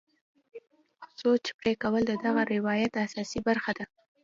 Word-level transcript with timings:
سوچ 1.19 1.45
پرې 1.59 1.73
کول 1.81 2.01
د 2.07 2.13
دغه 2.25 2.41
روایت 2.55 2.91
اساسي 3.05 3.39
برخه 3.47 3.71
ده. 3.77 3.85